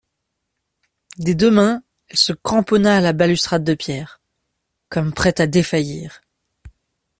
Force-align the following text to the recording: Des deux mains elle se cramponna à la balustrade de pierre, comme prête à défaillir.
Des 1.19 1.35
deux 1.35 1.51
mains 1.51 1.83
elle 2.07 2.17
se 2.17 2.33
cramponna 2.33 2.97
à 2.97 3.01
la 3.01 3.13
balustrade 3.13 3.63
de 3.63 3.75
pierre, 3.75 4.19
comme 4.89 5.13
prête 5.13 5.39
à 5.39 5.45
défaillir. 5.45 6.21